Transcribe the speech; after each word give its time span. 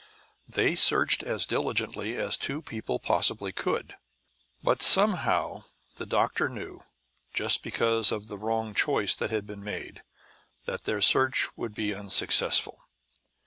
They 0.47 0.73
searched 0.73 1.21
as 1.21 1.45
diligently 1.45 2.15
as 2.15 2.35
two 2.35 2.63
people 2.63 2.97
possibly 2.97 3.51
could; 3.51 3.93
but 4.63 4.81
somehow 4.81 5.65
the 5.97 6.07
doctor 6.07 6.49
knew, 6.49 6.79
just 7.35 7.61
because 7.61 8.11
of 8.11 8.27
the 8.27 8.39
wrong 8.39 8.73
choice 8.73 9.13
that 9.13 9.29
had 9.29 9.45
been 9.45 9.63
made, 9.63 10.01
that 10.65 10.85
their 10.85 11.01
search 11.01 11.55
would 11.55 11.75
be 11.75 11.93
unsuccessful. 11.93 12.79